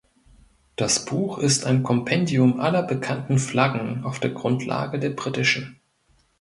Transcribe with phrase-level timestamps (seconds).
[0.77, 5.79] Das Buch ist ein Kompendium aller bekannten Flaggen auf der Grundlage der Britischen.